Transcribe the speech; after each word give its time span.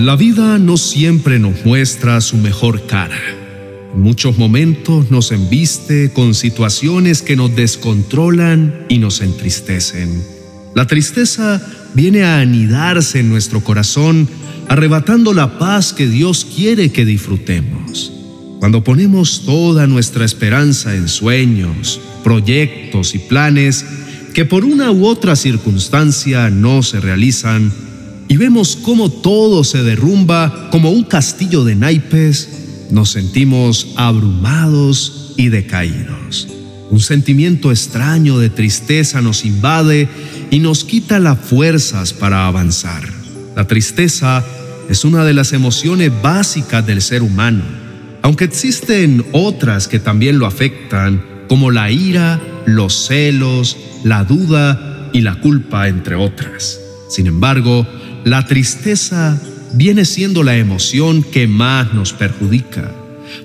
La 0.00 0.16
vida 0.16 0.58
no 0.58 0.78
siempre 0.78 1.38
nos 1.38 1.66
muestra 1.66 2.22
su 2.22 2.38
mejor 2.38 2.86
cara. 2.86 3.20
En 3.94 4.00
muchos 4.00 4.38
momentos 4.38 5.10
nos 5.10 5.30
embiste 5.30 6.10
con 6.14 6.34
situaciones 6.34 7.20
que 7.20 7.36
nos 7.36 7.54
descontrolan 7.54 8.86
y 8.88 8.96
nos 8.96 9.20
entristecen. 9.20 10.24
La 10.74 10.86
tristeza 10.86 11.60
viene 11.92 12.24
a 12.24 12.40
anidarse 12.40 13.20
en 13.20 13.28
nuestro 13.28 13.62
corazón, 13.62 14.26
arrebatando 14.68 15.34
la 15.34 15.58
paz 15.58 15.92
que 15.92 16.08
Dios 16.08 16.46
quiere 16.56 16.90
que 16.92 17.04
disfrutemos. 17.04 18.10
Cuando 18.58 18.82
ponemos 18.82 19.42
toda 19.44 19.86
nuestra 19.86 20.24
esperanza 20.24 20.94
en 20.94 21.08
sueños, 21.08 22.00
proyectos 22.24 23.14
y 23.14 23.18
planes 23.18 23.84
que 24.32 24.46
por 24.46 24.64
una 24.64 24.92
u 24.92 25.04
otra 25.04 25.36
circunstancia 25.36 26.48
no 26.48 26.82
se 26.82 27.00
realizan, 27.00 27.70
y 28.30 28.36
vemos 28.36 28.76
cómo 28.76 29.10
todo 29.10 29.64
se 29.64 29.82
derrumba 29.82 30.68
como 30.70 30.92
un 30.92 31.02
castillo 31.02 31.64
de 31.64 31.74
naipes, 31.74 32.86
nos 32.88 33.10
sentimos 33.10 33.88
abrumados 33.96 35.34
y 35.36 35.48
decaídos. 35.48 36.46
Un 36.90 37.00
sentimiento 37.00 37.72
extraño 37.72 38.38
de 38.38 38.48
tristeza 38.48 39.20
nos 39.20 39.44
invade 39.44 40.08
y 40.48 40.60
nos 40.60 40.84
quita 40.84 41.18
las 41.18 41.40
fuerzas 41.40 42.12
para 42.12 42.46
avanzar. 42.46 43.02
La 43.56 43.66
tristeza 43.66 44.44
es 44.88 45.04
una 45.04 45.24
de 45.24 45.34
las 45.34 45.52
emociones 45.52 46.12
básicas 46.22 46.86
del 46.86 47.02
ser 47.02 47.24
humano, 47.24 47.64
aunque 48.22 48.44
existen 48.44 49.24
otras 49.32 49.88
que 49.88 49.98
también 49.98 50.38
lo 50.38 50.46
afectan, 50.46 51.24
como 51.48 51.72
la 51.72 51.90
ira, 51.90 52.40
los 52.64 53.08
celos, 53.08 53.76
la 54.04 54.22
duda 54.22 55.10
y 55.12 55.22
la 55.22 55.40
culpa, 55.40 55.88
entre 55.88 56.14
otras. 56.14 56.78
Sin 57.08 57.26
embargo, 57.26 57.84
la 58.24 58.46
tristeza 58.46 59.40
viene 59.72 60.04
siendo 60.04 60.42
la 60.42 60.56
emoción 60.56 61.22
que 61.22 61.46
más 61.46 61.94
nos 61.94 62.12
perjudica, 62.12 62.92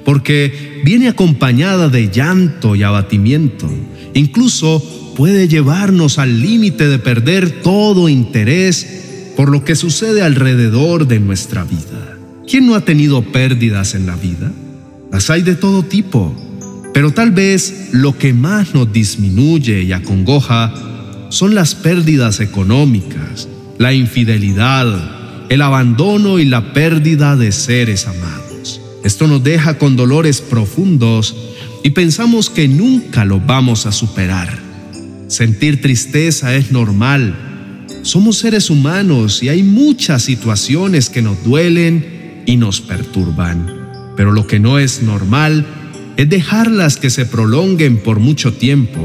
porque 0.04 0.82
viene 0.84 1.08
acompañada 1.08 1.90
de 1.90 2.10
llanto 2.10 2.76
y 2.76 2.84
abatimiento. 2.84 3.70
Incluso 4.14 5.14
puede 5.16 5.48
llevarnos 5.48 6.20
al 6.20 6.42
límite 6.42 6.88
de 6.88 7.00
perder 7.00 7.62
todo 7.62 8.10
interés 8.10 9.34
por 9.36 9.50
lo 9.50 9.64
que 9.64 9.76
sucede 9.76 10.22
alrededor 10.22 11.08
de 11.08 11.20
nuestra 11.20 11.64
vida. 11.64 12.18
¿Quién 12.48 12.68
no 12.68 12.76
ha 12.76 12.82
tenido 12.82 13.22
pérdidas 13.24 13.96
en 13.96 14.06
la 14.06 14.16
vida? 14.16 14.52
Las 15.12 15.30
hay 15.30 15.42
de 15.42 15.56
todo 15.56 15.84
tipo, 15.84 16.36
pero 16.94 17.12
tal 17.12 17.32
vez 17.32 17.90
lo 17.92 18.18
que 18.18 18.34
más 18.34 18.74
nos 18.74 18.92
disminuye 18.92 19.84
y 19.84 19.92
acongoja 19.92 20.74
son 21.30 21.56
las 21.56 21.76
pérdidas 21.76 22.40
económicas, 22.40 23.48
la 23.78 23.94
infidelidad, 23.94 25.48
el 25.50 25.62
abandono 25.62 26.40
y 26.40 26.46
la 26.46 26.74
pérdida 26.74 27.36
de 27.36 27.52
seres 27.52 28.08
amados. 28.08 28.82
Esto 29.04 29.28
nos 29.28 29.44
deja 29.44 29.78
con 29.78 29.96
dolores 29.96 30.42
profundos 30.42 31.36
y 31.84 31.92
pensamos 31.92 32.50
que 32.50 32.68
nunca 32.68 33.26
lo 33.26 33.40
vamos 33.40 33.86
a 33.86 33.92
superar. 33.92 34.58
Sentir 35.28 35.82
tristeza 35.82 36.56
es 36.56 36.72
normal. 36.72 37.36
Somos 38.02 38.38
seres 38.38 38.70
humanos 38.70 39.44
y 39.44 39.50
hay 39.50 39.64
muchas 39.64 40.24
situaciones 40.24 41.10
que 41.10 41.22
nos 41.22 41.44
duelen 41.44 42.44
y 42.46 42.58
nos 42.58 42.82
perturban. 42.82 44.14
Pero 44.16 44.32
lo 44.32 44.48
que 44.48 44.60
no 44.60 44.80
es 44.80 45.04
normal 45.04 45.66
es 46.16 46.30
dejarlas 46.30 46.98
que 46.98 47.10
se 47.10 47.26
prolonguen 47.26 47.98
por 47.98 48.20
mucho 48.20 48.54
tiempo, 48.54 49.02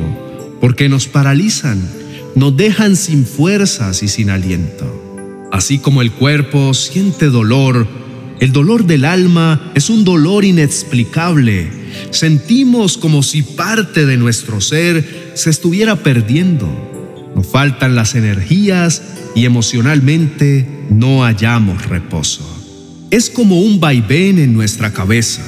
porque 0.60 0.88
nos 0.88 1.08
paralizan 1.08 1.99
nos 2.34 2.56
dejan 2.56 2.96
sin 2.96 3.26
fuerzas 3.26 4.02
y 4.02 4.08
sin 4.08 4.30
aliento. 4.30 5.48
Así 5.52 5.78
como 5.78 6.02
el 6.02 6.12
cuerpo 6.12 6.74
siente 6.74 7.26
dolor, 7.26 7.86
el 8.38 8.52
dolor 8.52 8.86
del 8.86 9.04
alma 9.04 9.72
es 9.74 9.90
un 9.90 10.04
dolor 10.04 10.44
inexplicable. 10.44 11.70
Sentimos 12.10 12.96
como 12.96 13.22
si 13.22 13.42
parte 13.42 14.06
de 14.06 14.16
nuestro 14.16 14.60
ser 14.60 15.32
se 15.34 15.50
estuviera 15.50 15.96
perdiendo. 15.96 16.68
Nos 17.34 17.46
faltan 17.46 17.94
las 17.94 18.14
energías 18.14 19.02
y 19.34 19.44
emocionalmente 19.44 20.86
no 20.90 21.22
hallamos 21.22 21.86
reposo. 21.86 22.46
Es 23.10 23.28
como 23.28 23.60
un 23.60 23.80
vaivén 23.80 24.38
en 24.38 24.54
nuestra 24.54 24.92
cabeza. 24.92 25.42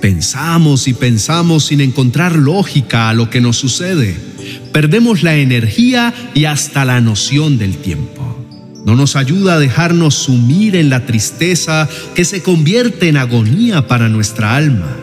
Pensamos 0.00 0.88
y 0.88 0.92
pensamos 0.94 1.66
sin 1.66 1.80
encontrar 1.80 2.36
lógica 2.36 3.08
a 3.08 3.14
lo 3.14 3.30
que 3.30 3.40
nos 3.40 3.56
sucede 3.56 4.33
perdemos 4.74 5.22
la 5.22 5.36
energía 5.36 6.12
y 6.34 6.46
hasta 6.46 6.84
la 6.84 7.00
noción 7.00 7.58
del 7.58 7.76
tiempo. 7.76 8.44
No 8.84 8.96
nos 8.96 9.14
ayuda 9.14 9.54
a 9.54 9.58
dejarnos 9.60 10.16
sumir 10.16 10.74
en 10.74 10.90
la 10.90 11.06
tristeza 11.06 11.88
que 12.16 12.24
se 12.24 12.42
convierte 12.42 13.08
en 13.08 13.16
agonía 13.16 13.86
para 13.86 14.08
nuestra 14.08 14.56
alma. 14.56 14.96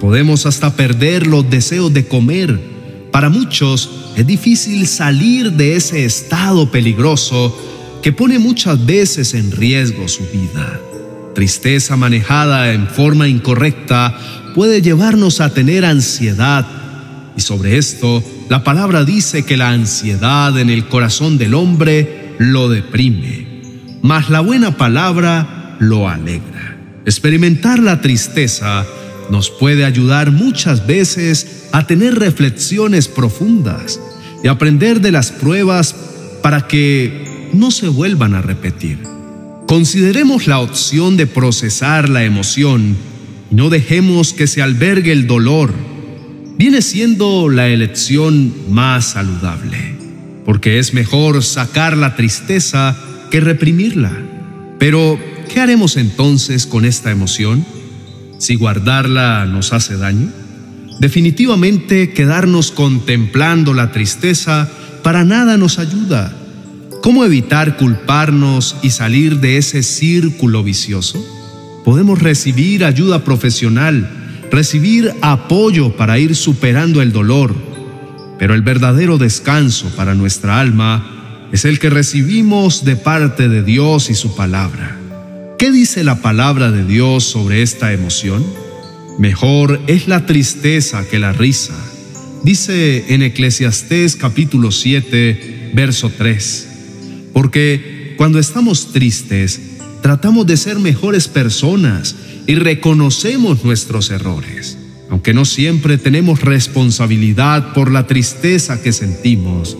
Podemos 0.00 0.46
hasta 0.46 0.74
perder 0.76 1.26
los 1.26 1.48
deseos 1.50 1.92
de 1.92 2.06
comer. 2.06 2.58
Para 3.12 3.28
muchos 3.28 3.90
es 4.16 4.26
difícil 4.26 4.86
salir 4.86 5.52
de 5.52 5.76
ese 5.76 6.06
estado 6.06 6.70
peligroso 6.70 7.54
que 8.02 8.14
pone 8.14 8.38
muchas 8.38 8.86
veces 8.86 9.34
en 9.34 9.52
riesgo 9.52 10.08
su 10.08 10.22
vida. 10.32 10.80
Tristeza 11.34 11.98
manejada 11.98 12.72
en 12.72 12.88
forma 12.88 13.28
incorrecta 13.28 14.18
puede 14.54 14.80
llevarnos 14.80 15.42
a 15.42 15.52
tener 15.52 15.84
ansiedad 15.84 16.66
y 17.36 17.42
sobre 17.42 17.76
esto 17.76 18.24
la 18.48 18.62
palabra 18.62 19.04
dice 19.04 19.44
que 19.44 19.56
la 19.56 19.70
ansiedad 19.70 20.56
en 20.58 20.70
el 20.70 20.86
corazón 20.86 21.36
del 21.36 21.54
hombre 21.54 22.34
lo 22.38 22.68
deprime, 22.68 23.62
mas 24.02 24.30
la 24.30 24.40
buena 24.40 24.76
palabra 24.76 25.76
lo 25.80 26.08
alegra. 26.08 26.78
Experimentar 27.04 27.80
la 27.80 28.00
tristeza 28.00 28.86
nos 29.30 29.50
puede 29.50 29.84
ayudar 29.84 30.30
muchas 30.30 30.86
veces 30.86 31.68
a 31.72 31.88
tener 31.88 32.20
reflexiones 32.20 33.08
profundas 33.08 34.00
y 34.44 34.48
aprender 34.48 35.00
de 35.00 35.10
las 35.10 35.32
pruebas 35.32 35.96
para 36.40 36.68
que 36.68 37.50
no 37.52 37.72
se 37.72 37.88
vuelvan 37.88 38.34
a 38.34 38.42
repetir. 38.42 39.00
Consideremos 39.66 40.46
la 40.46 40.60
opción 40.60 41.16
de 41.16 41.26
procesar 41.26 42.08
la 42.08 42.22
emoción 42.22 42.96
y 43.50 43.56
no 43.56 43.70
dejemos 43.70 44.32
que 44.32 44.46
se 44.46 44.62
albergue 44.62 45.10
el 45.10 45.26
dolor 45.26 45.95
viene 46.58 46.82
siendo 46.82 47.48
la 47.48 47.68
elección 47.68 48.52
más 48.70 49.12
saludable, 49.12 49.96
porque 50.44 50.78
es 50.78 50.94
mejor 50.94 51.42
sacar 51.42 51.96
la 51.96 52.16
tristeza 52.16 52.96
que 53.30 53.40
reprimirla. 53.40 54.12
Pero, 54.78 55.18
¿qué 55.52 55.60
haremos 55.60 55.96
entonces 55.96 56.66
con 56.66 56.84
esta 56.84 57.10
emoción? 57.10 57.64
Si 58.38 58.54
guardarla 58.54 59.46
nos 59.46 59.72
hace 59.72 59.96
daño, 59.96 60.28
definitivamente 61.00 62.10
quedarnos 62.12 62.70
contemplando 62.70 63.74
la 63.74 63.92
tristeza 63.92 64.70
para 65.02 65.24
nada 65.24 65.56
nos 65.56 65.78
ayuda. 65.78 66.34
¿Cómo 67.02 67.24
evitar 67.24 67.76
culparnos 67.76 68.76
y 68.82 68.90
salir 68.90 69.40
de 69.40 69.58
ese 69.58 69.82
círculo 69.82 70.62
vicioso? 70.62 71.24
Podemos 71.84 72.20
recibir 72.20 72.84
ayuda 72.84 73.22
profesional, 73.22 74.25
recibir 74.50 75.12
apoyo 75.20 75.96
para 75.96 76.18
ir 76.18 76.34
superando 76.36 77.02
el 77.02 77.12
dolor, 77.12 77.54
pero 78.38 78.54
el 78.54 78.62
verdadero 78.62 79.18
descanso 79.18 79.88
para 79.96 80.14
nuestra 80.14 80.60
alma 80.60 81.48
es 81.52 81.64
el 81.64 81.78
que 81.78 81.90
recibimos 81.90 82.84
de 82.84 82.96
parte 82.96 83.48
de 83.48 83.62
Dios 83.62 84.10
y 84.10 84.14
su 84.14 84.34
palabra. 84.34 84.98
¿Qué 85.58 85.70
dice 85.70 86.04
la 86.04 86.20
palabra 86.20 86.70
de 86.70 86.84
Dios 86.84 87.24
sobre 87.24 87.62
esta 87.62 87.92
emoción? 87.92 88.44
Mejor 89.18 89.80
es 89.86 90.08
la 90.08 90.26
tristeza 90.26 91.08
que 91.08 91.18
la 91.18 91.32
risa. 91.32 91.74
Dice 92.42 93.14
en 93.14 93.22
Eclesiastés 93.22 94.16
capítulo 94.16 94.70
7, 94.70 95.70
verso 95.74 96.10
3, 96.10 96.68
porque 97.32 98.14
cuando 98.18 98.38
estamos 98.38 98.92
tristes, 98.92 99.75
tratamos 100.06 100.46
de 100.46 100.56
ser 100.56 100.78
mejores 100.78 101.26
personas 101.26 102.14
y 102.46 102.54
reconocemos 102.54 103.64
nuestros 103.64 104.10
errores. 104.10 104.78
Aunque 105.10 105.34
no 105.34 105.44
siempre 105.44 105.98
tenemos 105.98 106.42
responsabilidad 106.42 107.72
por 107.72 107.90
la 107.90 108.06
tristeza 108.06 108.80
que 108.80 108.92
sentimos, 108.92 109.76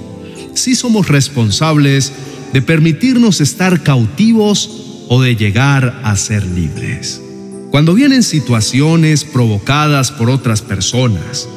sí 0.52 0.74
somos 0.74 1.06
responsables 1.06 2.12
de 2.52 2.60
permitirnos 2.60 3.40
estar 3.40 3.84
cautivos 3.84 5.04
o 5.08 5.22
de 5.22 5.36
llegar 5.36 6.00
a 6.02 6.16
ser 6.16 6.44
libres. 6.44 7.22
Cuando 7.70 7.94
vienen 7.94 8.24
situaciones 8.24 9.22
provocadas 9.22 10.10
por 10.10 10.28
otras 10.28 10.60
personas 10.60 11.48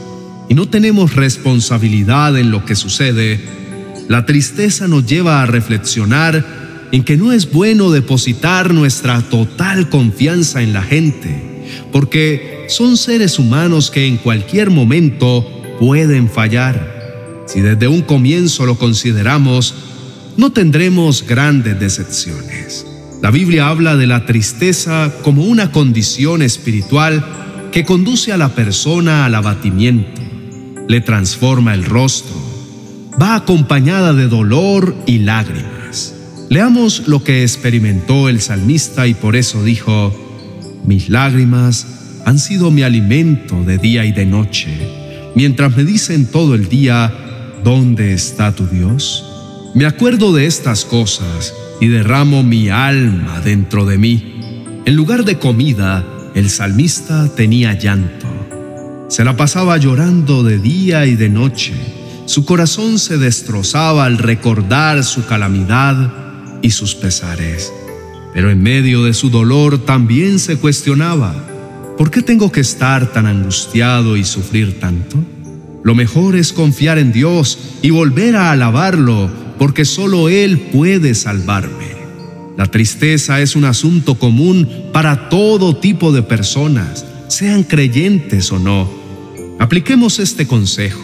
y 0.48 0.54
no 0.54 0.69
tenemos 0.69 1.15
responsabilidad 1.15 2.38
en 2.38 2.51
lo 2.51 2.65
que 2.65 2.75
sucede, 2.75 3.44
la 4.07 4.27
tristeza 4.27 4.88
nos 4.88 5.07
lleva 5.07 5.42
a 5.42 5.48
reflexionar 5.48 6.58
en 6.91 7.03
que 7.03 7.18
no 7.18 7.31
es 7.31 7.51
bueno 7.51 7.91
depositar 7.91 8.74
nuestra 8.74 9.21
total 9.21 9.89
confianza 9.89 10.62
en 10.62 10.74
la 10.74 10.81
gente, 10.81 11.63
porque 11.91 12.65
son 12.69 12.97
seres 12.97 13.39
humanos 13.39 13.91
que 13.91 14.07
en 14.07 14.18
cualquier 14.18 14.69
momento 14.69 15.47
pueden 15.80 16.30
fallar. 16.30 17.45
Si 17.47 17.62
desde 17.62 17.88
un 17.88 18.01
comienzo 18.01 18.65
lo 18.65 18.77
consideramos, 18.77 19.74
no 20.38 20.51
tendremos 20.51 21.25
grandes 21.25 21.80
decepciones. 21.80 22.86
La 23.21 23.31
Biblia 23.31 23.68
habla 23.68 23.97
de 23.97 24.07
la 24.07 24.25
tristeza 24.25 25.12
como 25.24 25.44
una 25.44 25.71
condición 25.71 26.41
espiritual 26.41 27.25
que 27.71 27.83
conduce 27.83 28.31
a 28.31 28.38
la 28.38 28.50
persona 28.50 29.25
al 29.25 29.36
abatimiento, 29.36 30.21
le 30.88 31.01
transforma 31.01 31.74
el 31.74 31.83
rostro, 31.83 32.36
va 33.21 33.36
acompañada 33.36 34.13
de 34.13 34.27
dolor 34.27 34.95
y 35.06 35.19
lágrimas. 35.19 35.78
Leamos 36.50 37.07
lo 37.07 37.24
que 37.24 37.44
experimentó 37.44 38.28
el 38.28 38.42
salmista 38.42 39.06
y 39.06 39.13
por 39.13 39.36
eso 39.36 39.63
dijo, 39.63 40.12
mis 40.84 41.07
lágrimas 41.07 41.86
han 42.25 42.40
sido 42.40 42.72
mi 42.72 42.81
alimento 42.81 43.63
de 43.63 43.78
día 43.78 44.04
y 44.04 44.12
de 44.12 44.25
noche, 44.25 44.72
mientras 45.36 45.78
me 45.78 45.84
dicen 45.84 46.25
todo 46.25 46.56
el 46.56 46.68
día, 46.68 47.13
¿dónde 47.63 48.13
está 48.13 48.51
tu 48.56 48.66
Dios? 48.66 49.24
Me 49.75 49.86
acuerdo 49.86 50.34
de 50.34 50.48
estas 50.48 50.86
cosas 50.86 51.54
y 51.80 51.88
derramo 51.88 52.42
mi 52.42 52.69
alma 52.69 53.42
dentro 53.42 53.86
de 53.86 54.00
mí. 54.00 54.74
En 54.86 54.96
lugar 54.96 55.25
de 55.25 55.38
comida, 55.38 56.04
el 56.34 56.50
salmista 56.50 57.30
tenía 57.36 57.78
llanto. 57.78 58.25
Se 59.07 59.24
la 59.24 59.38
pasaba 59.38 59.78
llorando 59.78 60.42
de 60.42 60.57
día 60.57 61.06
y 61.06 61.16
de 61.16 61.30
noche. 61.30 61.74
Su 62.25 62.44
corazón 62.44 62.98
se 62.98 63.19
destrozaba 63.19 64.06
al 64.06 64.18
recordar 64.18 65.04
su 65.04 65.28
calamidad 65.28 66.28
y 66.61 66.71
sus 66.71 66.95
pesares. 66.95 67.71
Pero 68.33 68.51
en 68.51 68.61
medio 68.61 69.03
de 69.03 69.13
su 69.13 69.29
dolor 69.29 69.85
también 69.85 70.39
se 70.39 70.57
cuestionaba, 70.57 71.35
¿por 71.97 72.11
qué 72.11 72.21
tengo 72.21 72.51
que 72.51 72.61
estar 72.61 73.11
tan 73.11 73.25
angustiado 73.25 74.17
y 74.17 74.23
sufrir 74.23 74.79
tanto? 74.79 75.17
Lo 75.83 75.95
mejor 75.95 76.35
es 76.35 76.53
confiar 76.53 76.97
en 76.97 77.11
Dios 77.11 77.57
y 77.81 77.89
volver 77.89 78.35
a 78.35 78.51
alabarlo 78.51 79.29
porque 79.57 79.85
solo 79.85 80.29
Él 80.29 80.59
puede 80.71 81.15
salvarme. 81.15 81.97
La 82.57 82.67
tristeza 82.67 83.41
es 83.41 83.55
un 83.55 83.65
asunto 83.65 84.15
común 84.15 84.67
para 84.91 85.29
todo 85.29 85.77
tipo 85.77 86.12
de 86.12 86.21
personas, 86.21 87.05
sean 87.27 87.63
creyentes 87.63 88.51
o 88.51 88.59
no. 88.59 88.89
Apliquemos 89.59 90.19
este 90.19 90.45
consejo. 90.45 91.01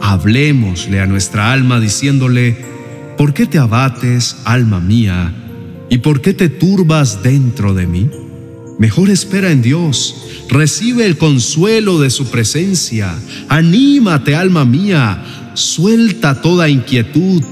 Hablemosle 0.00 1.00
a 1.00 1.06
nuestra 1.06 1.52
alma 1.52 1.80
diciéndole, 1.80 2.56
¿por 3.18 3.34
qué 3.34 3.44
te 3.44 3.58
abates, 3.58 4.36
alma 4.44 4.80
mía? 4.80 5.34
¿Y 5.90 5.98
por 5.98 6.22
qué 6.22 6.32
te 6.32 6.48
turbas 6.48 7.22
dentro 7.22 7.74
de 7.74 7.86
mí? 7.86 8.08
Mejor 8.78 9.10
espera 9.10 9.50
en 9.50 9.60
Dios, 9.60 10.24
recibe 10.48 11.04
el 11.04 11.18
consuelo 11.18 11.98
de 11.98 12.08
su 12.08 12.30
presencia, 12.30 13.14
anímate, 13.48 14.34
alma 14.34 14.64
mía, 14.64 15.50
suelta 15.54 16.40
toda 16.40 16.68
inquietud, 16.68 17.42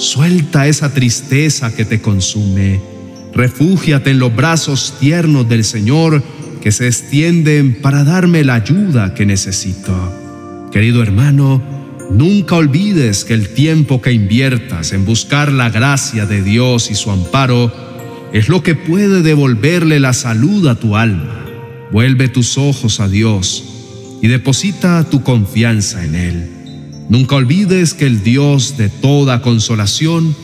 Suelta 0.00 0.66
esa 0.66 0.94
tristeza 0.94 1.76
que 1.76 1.84
te 1.84 2.00
consume. 2.00 2.80
Refúgiate 3.34 4.08
en 4.10 4.18
los 4.18 4.34
brazos 4.34 4.94
tiernos 4.98 5.46
del 5.46 5.62
Señor 5.62 6.22
que 6.62 6.72
se 6.72 6.86
extienden 6.86 7.82
para 7.82 8.02
darme 8.02 8.42
la 8.42 8.54
ayuda 8.54 9.12
que 9.12 9.26
necesito. 9.26 10.68
Querido 10.72 11.02
hermano, 11.02 11.60
nunca 12.10 12.56
olvides 12.56 13.24
que 13.24 13.34
el 13.34 13.48
tiempo 13.50 14.02
que 14.02 14.12
inviertas 14.12 14.92
en 14.92 15.04
buscar 15.04 15.52
la 15.52 15.70
gracia 15.70 16.26
de 16.26 16.42
Dios 16.42 16.90
y 16.90 16.94
su 16.94 17.10
amparo 17.10 17.72
es 18.32 18.48
lo 18.48 18.62
que 18.62 18.74
puede 18.74 19.22
devolverle 19.22 20.00
la 20.00 20.12
salud 20.12 20.66
a 20.68 20.74
tu 20.74 20.96
alma. 20.96 21.44
Vuelve 21.90 22.28
tus 22.28 22.58
ojos 22.58 23.00
a 23.00 23.08
Dios 23.08 23.64
y 24.22 24.28
deposita 24.28 25.08
tu 25.08 25.22
confianza 25.22 26.04
en 26.04 26.14
Él. 26.14 26.50
Nunca 27.08 27.36
olvides 27.36 27.94
que 27.94 28.06
el 28.06 28.22
Dios 28.22 28.76
de 28.76 28.88
toda 28.88 29.42
consolación 29.42 30.36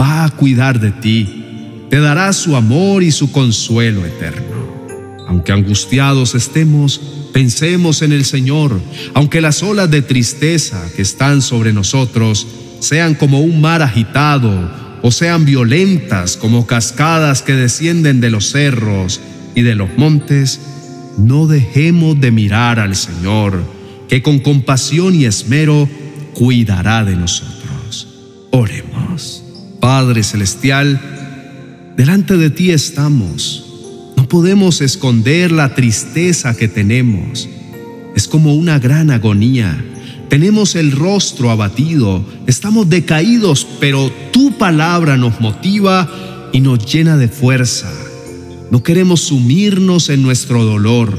va 0.00 0.24
a 0.24 0.30
cuidar 0.30 0.78
de 0.78 0.92
ti, 0.92 1.86
te 1.90 2.00
dará 2.00 2.32
su 2.32 2.54
amor 2.56 3.02
y 3.02 3.10
su 3.10 3.32
consuelo 3.32 4.04
eterno. 4.06 4.64
Aunque 5.26 5.52
angustiados 5.52 6.34
estemos, 6.34 7.00
pensemos 7.34 8.02
en 8.02 8.12
el 8.12 8.24
Señor, 8.24 8.80
aunque 9.12 9.40
las 9.40 9.64
olas 9.64 9.90
de 9.90 10.02
tristeza 10.02 10.80
que 10.94 11.02
están 11.02 11.42
sobre 11.42 11.72
nosotros 11.72 12.46
sean 12.78 13.16
como 13.16 13.40
un 13.40 13.60
mar 13.60 13.82
agitado 13.82 14.70
o 15.02 15.10
sean 15.10 15.44
violentas 15.44 16.36
como 16.36 16.66
cascadas 16.68 17.42
que 17.42 17.54
descienden 17.54 18.20
de 18.20 18.30
los 18.30 18.50
cerros 18.52 19.20
y 19.56 19.62
de 19.62 19.74
los 19.74 19.98
montes, 19.98 20.60
no 21.18 21.48
dejemos 21.48 22.20
de 22.20 22.30
mirar 22.30 22.78
al 22.78 22.94
Señor, 22.94 23.64
que 24.08 24.22
con 24.22 24.38
compasión 24.38 25.16
y 25.16 25.24
esmero 25.24 25.88
cuidará 26.34 27.04
de 27.04 27.16
nosotros. 27.16 28.08
Oremos. 28.52 29.42
Padre 29.80 30.22
Celestial, 30.22 31.00
delante 31.96 32.36
de 32.36 32.50
ti 32.50 32.70
estamos. 32.70 33.63
No 34.24 34.28
podemos 34.28 34.80
esconder 34.80 35.52
la 35.52 35.74
tristeza 35.74 36.56
que 36.56 36.66
tenemos. 36.66 37.46
Es 38.16 38.26
como 38.26 38.54
una 38.54 38.78
gran 38.78 39.10
agonía. 39.10 39.84
Tenemos 40.30 40.76
el 40.76 40.92
rostro 40.92 41.50
abatido, 41.50 42.24
estamos 42.46 42.88
decaídos, 42.88 43.66
pero 43.80 44.10
tu 44.32 44.56
palabra 44.56 45.18
nos 45.18 45.42
motiva 45.42 46.10
y 46.54 46.60
nos 46.60 46.90
llena 46.90 47.18
de 47.18 47.28
fuerza. 47.28 47.92
No 48.70 48.82
queremos 48.82 49.20
sumirnos 49.20 50.08
en 50.08 50.22
nuestro 50.22 50.64
dolor. 50.64 51.12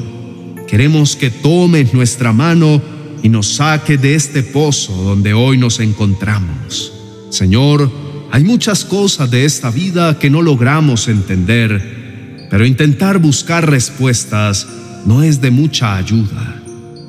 Queremos 0.68 1.16
que 1.16 1.30
tomes 1.30 1.94
nuestra 1.94 2.34
mano 2.34 2.81
y 3.22 3.30
nos 3.30 3.50
saque 3.50 4.00
de 4.00 4.16
este 4.16 4.42
pozo 4.42 4.94
donde 4.94 5.36
hoy 5.36 5.60
nos 5.60 5.80
encontramos. 5.80 6.92
Señor, 7.30 7.92
hay 8.31 8.44
muchas 8.44 8.84
cosas 8.84 9.30
de 9.30 9.46
esta 9.46 9.69
vida 9.69 10.18
que 10.18 10.31
no 10.31 10.42
logramos 10.42 11.08
entender, 11.08 12.05
pero 12.50 12.66
intentar 12.66 13.20
buscar 13.20 13.70
respuestas 13.70 14.68
no 15.06 15.24
es 15.24 15.42
de 15.42 15.52
mucha 15.52 15.98
ayuda. 15.98 16.62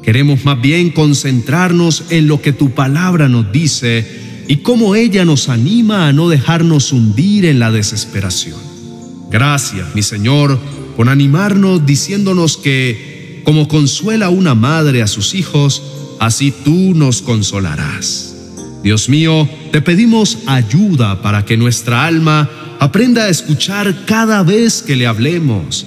Queremos 0.03 0.45
más 0.45 0.61
bien 0.61 0.91
concentrarnos 0.91 2.05
en 2.11 2.29
lo 2.29 2.41
que 2.41 2.53
tu 2.53 2.71
palabra 2.71 3.29
nos 3.29 3.51
dice 3.51 4.45
y 4.49 4.59
cómo 4.59 4.95
ella 4.95 5.25
nos 5.25 5.49
anima 5.49 6.09
a 6.09 6.13
no 6.13 6.29
dejarnos 6.29 6.93
hundir 6.93 7.45
en 7.47 7.59
la 7.59 7.73
desesperación. 7.73 8.61
Gracias, 9.31 9.95
mi 9.95 10.03
Señor, 10.03 10.59
por 10.97 11.09
animarnos 11.09 11.85
diciéndonos 11.85 12.57
que, 12.57 13.43
como 13.45 13.67
consuela 13.67 14.29
una 14.29 14.55
madre 14.55 15.03
a 15.03 15.09
sus 15.09 15.35
hijos, 15.35 15.83
así 16.21 16.53
tú 16.65 16.95
nos 16.95 17.23
consolarás. 17.23 18.35
Dios 18.85 19.09
mío, 19.09 19.49
te 19.73 19.83
pedimos 19.83 20.39
ayuda 20.47 21.21
para 21.23 21.45
que 21.45 21.57
nuestra 21.57 22.07
alma 22.07 22.49
aprenda 22.79 23.25
a 23.25 23.29
escuchar 23.29 24.05
cada 24.07 24.43
vez 24.43 24.83
que 24.83 24.97
le 24.97 25.07
hablemos, 25.07 25.87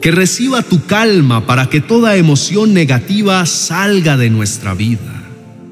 que 0.00 0.10
reciba 0.10 0.62
tu 0.62 0.84
calma 0.86 1.46
para 1.46 1.68
que 1.68 1.80
toda 1.80 2.16
emoción 2.16 2.72
negativa 2.72 3.44
salga 3.46 4.16
de 4.16 4.30
nuestra 4.30 4.74
vida. 4.74 5.24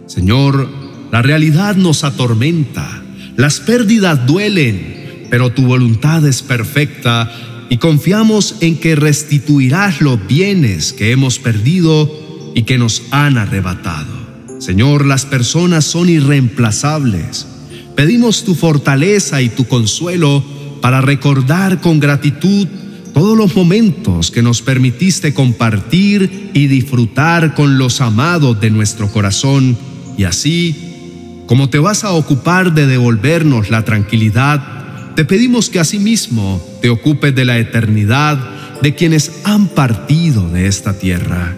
Señor, 0.06 0.68
la 1.10 1.22
realidad 1.22 1.76
nos 1.76 2.04
atormenta, 2.04 3.02
las 3.36 3.60
pérdidas 3.60 4.26
duelen, 4.26 5.26
pero 5.30 5.52
tu 5.52 5.62
voluntad 5.62 6.26
es 6.26 6.42
perfecta 6.42 7.30
y 7.70 7.78
confiamos 7.78 8.56
en 8.60 8.76
que 8.76 8.96
restituirás 8.96 10.00
los 10.00 10.26
bienes 10.26 10.92
que 10.92 11.12
hemos 11.12 11.38
perdido 11.38 12.52
y 12.54 12.62
que 12.62 12.78
nos 12.78 13.02
han 13.10 13.38
arrebatado. 13.38 14.18
Señor, 14.58 15.06
las 15.06 15.24
personas 15.24 15.84
son 15.84 16.08
irreemplazables. 16.08 17.46
Pedimos 17.98 18.44
tu 18.44 18.54
fortaleza 18.54 19.42
y 19.42 19.48
tu 19.48 19.66
consuelo 19.66 20.40
para 20.80 21.00
recordar 21.00 21.80
con 21.80 21.98
gratitud 21.98 22.68
todos 23.12 23.36
los 23.36 23.56
momentos 23.56 24.30
que 24.30 24.40
nos 24.40 24.62
permitiste 24.62 25.34
compartir 25.34 26.52
y 26.54 26.68
disfrutar 26.68 27.56
con 27.56 27.76
los 27.76 28.00
amados 28.00 28.60
de 28.60 28.70
nuestro 28.70 29.10
corazón 29.10 29.76
y 30.16 30.22
así, 30.22 30.76
como 31.46 31.70
te 31.70 31.80
vas 31.80 32.04
a 32.04 32.12
ocupar 32.12 32.72
de 32.72 32.86
devolvernos 32.86 33.68
la 33.68 33.84
tranquilidad, 33.84 35.14
te 35.16 35.24
pedimos 35.24 35.68
que 35.68 35.80
asimismo 35.80 36.64
te 36.80 36.90
ocupes 36.90 37.34
de 37.34 37.46
la 37.46 37.58
eternidad 37.58 38.38
de 38.80 38.94
quienes 38.94 39.40
han 39.42 39.66
partido 39.66 40.48
de 40.50 40.68
esta 40.68 40.96
tierra. 41.00 41.56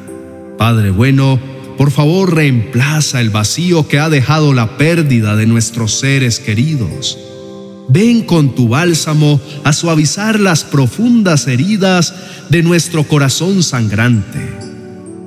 Padre 0.56 0.90
bueno, 0.90 1.38
por 1.80 1.90
favor 1.90 2.34
reemplaza 2.34 3.22
el 3.22 3.30
vacío 3.30 3.88
que 3.88 3.99
ha 3.99 4.10
dejado 4.10 4.52
la 4.52 4.76
pérdida 4.76 5.34
de 5.34 5.46
nuestros 5.46 5.99
seres 5.99 6.38
queridos. 6.38 7.16
Ven 7.88 8.20
con 8.20 8.54
tu 8.54 8.68
bálsamo 8.68 9.40
a 9.64 9.72
suavizar 9.72 10.38
las 10.38 10.62
profundas 10.62 11.46
heridas 11.46 12.12
de 12.50 12.62
nuestro 12.62 13.04
corazón 13.04 13.62
sangrante. 13.62 14.46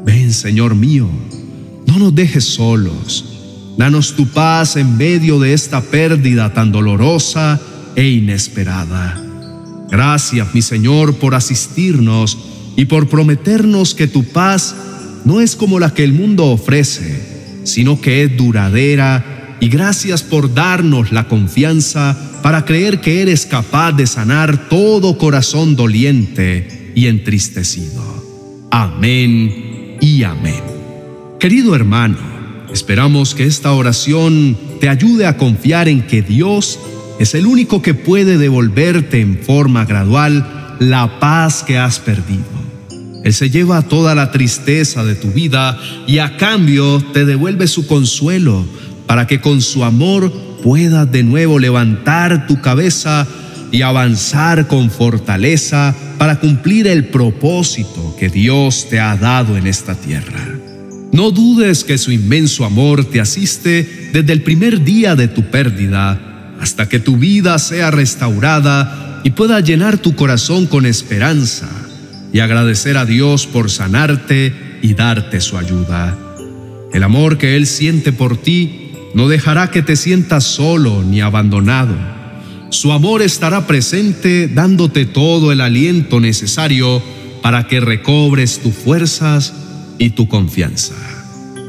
Ven, 0.05 0.31
Señor 0.31 0.75
mío, 0.75 1.10
no 1.88 1.98
nos 1.98 2.13
dejes 2.13 2.43
solos. 2.43 3.25
Danos 3.75 4.13
tu 4.13 4.27
paz 4.27 4.75
en 4.75 4.95
medio 4.95 5.39
de 5.39 5.53
esta 5.53 5.81
pérdida 5.81 6.53
tan 6.53 6.72
dolorosa 6.72 7.60
e 7.95 8.07
inesperada. 8.07 9.19
Gracias, 9.89 10.53
mi 10.53 10.62
Señor, 10.62 11.15
por 11.15 11.33
asistirnos 11.33 12.38
y 12.75 12.86
por 12.86 13.10
prometernos 13.10 13.95
que 13.95 14.05
tu 14.05 14.24
paz 14.24 14.75
no 15.25 15.42
es 15.42 15.56
como 15.56 15.80
la 15.80 15.94
que 15.94 16.03
el 16.03 16.13
mundo 16.13 16.46
ofrece, 16.46 17.22
sino 17.63 18.01
que 18.01 18.24
es 18.24 18.38
duradera 18.38 19.58
y 19.60 19.70
gracias 19.70 20.24
por 20.24 20.53
darnos 20.53 21.12
la 21.12 21.27
confianza 21.27 22.18
para 22.42 22.65
creer 22.65 23.00
que 23.00 23.22
eres 23.22 23.46
capaz 23.46 23.94
de 23.94 24.06
sanar 24.06 24.68
todo 24.68 25.18
corazón 25.18 25.75
doliente 25.75 26.92
y 26.96 27.08
entristecido. 27.08 28.03
Amén 28.72 29.98
y 30.01 30.24
amén. 30.24 30.62
Querido 31.39 31.75
hermano, 31.75 32.18
esperamos 32.74 33.36
que 33.36 33.46
esta 33.46 33.72
oración 33.72 34.58
te 34.82 34.89
ayude 34.89 35.25
a 35.25 35.38
confiar 35.38 35.88
en 35.88 36.06
que 36.08 36.22
Dios 36.22 36.80
es 37.20 37.36
el 37.36 37.46
único 37.46 37.82
que 37.82 37.94
puede 37.94 38.38
devolverte 38.38 39.22
en 39.22 39.39
forma 39.39 39.86
gradual 39.86 40.75
la 40.80 41.20
paz 41.20 41.63
que 41.63 41.77
has 41.77 42.00
perdido. 42.00 42.73
Él 43.24 43.34
se 43.34 43.50
lleva 43.50 43.82
toda 43.82 44.15
la 44.15 44.32
tristeza 44.32 45.03
de 45.06 45.15
tu 45.15 45.32
vida 45.32 45.80
y 46.08 46.18
a 46.20 46.36
cambio 46.36 47.01
te 47.13 47.25
devuelve 47.25 47.68
su 47.68 47.88
consuelo 47.88 48.65
para 49.08 49.27
que 49.27 49.39
con 49.39 49.62
su 49.62 49.86
amor 49.86 50.32
puedas 50.62 51.10
de 51.12 51.24
nuevo 51.24 51.58
levantar 51.58 52.48
tu 52.48 52.60
cabeza 52.60 53.25
y 53.72 53.82
avanzar 53.82 54.68
con 54.68 54.92
fortaleza 54.92 55.96
para 56.18 56.39
cumplir 56.39 56.86
el 56.88 57.06
propósito 57.06 58.15
que 58.20 58.30
Dios 58.30 58.88
te 58.89 59.00
ha 59.00 59.15
dado 59.15 59.58
en 59.58 59.68
esta 59.68 59.96
tierra. 59.96 60.60
No 61.13 61.32
dudes 61.32 61.84
que 61.84 61.98
su 61.98 62.12
inmenso 62.12 62.65
amor 62.65 63.06
te 63.06 63.22
asiste 63.22 64.10
desde 64.12 64.34
el 64.34 64.42
primer 64.44 64.84
día 64.84 65.15
de 65.15 65.27
tu 65.30 65.44
pérdida 65.44 66.56
hasta 66.60 66.89
que 66.89 67.00
tu 67.00 67.18
vida 67.18 67.58
sea 67.58 67.89
restaurada 67.89 69.22
y 69.24 69.32
pueda 69.32 69.60
llenar 69.62 69.98
tu 69.98 70.15
corazón 70.15 70.65
con 70.65 70.86
esperanza 70.86 71.70
y 72.34 72.40
agradecer 72.40 72.98
a 72.98 73.06
Dios 73.06 73.46
por 73.46 73.70
sanarte 73.70 74.80
y 74.82 74.96
darte 74.96 75.40
su 75.40 75.58
ayuda. 75.58 76.18
El 76.92 77.04
amor 77.04 77.38
que 77.38 77.56
Él 77.56 77.68
siente 77.68 78.12
por 78.12 78.38
ti 78.38 78.92
no 79.13 79.28
dejará 79.28 79.70
que 79.70 79.84
te 79.84 79.96
sientas 79.96 80.44
solo 80.44 81.04
ni 81.04 81.22
abandonado. 81.22 81.96
Su 82.70 82.92
amor 82.92 83.22
estará 83.22 83.68
presente 83.68 84.48
dándote 84.48 85.06
todo 85.06 85.52
el 85.52 85.62
aliento 85.62 86.20
necesario 86.20 87.02
para 87.44 87.68
que 87.68 87.80
recobres 87.80 88.60
tus 88.60 88.74
fuerzas 88.74 89.54
y 90.00 90.10
tu 90.10 90.28
confianza. 90.28 90.96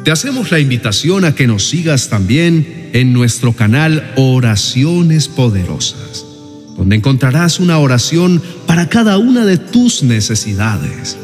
Te 0.03 0.11
hacemos 0.11 0.51
la 0.51 0.61
invitación 0.61 1.27
a 1.27 1.35
que 1.35 1.47
nos 1.47 1.69
sigas 1.69 2.09
también 2.09 2.91
en 2.95 3.13
nuestro 3.13 3.53
canal 3.53 4.13
Oraciones 4.17 5.29
Poderosas 5.29 6.34
donde 6.77 6.97
encontrarás 6.97 7.61
una 7.61 7.79
oración 7.79 8.43
para 8.67 8.89
cada 8.89 9.19
una 9.19 9.45
de 9.45 9.59
tus 9.59 10.03
necesidades. 10.03 11.17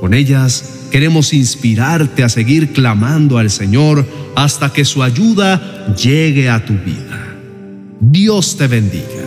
Con 0.00 0.14
ellas 0.14 0.64
queremos 0.90 1.32
inspirarte 1.32 2.24
a 2.24 2.28
seguir 2.28 2.72
clamando 2.72 3.38
al 3.38 3.50
Señor 3.50 4.06
hasta 4.36 4.72
que 4.72 4.84
su 4.84 5.02
ayuda 5.02 5.94
llegue 5.94 6.48
a 6.50 6.64
tu 6.64 6.74
vida. 6.74 7.36
Dios 8.00 8.56
te 8.56 8.66
bendiga. 8.66 9.19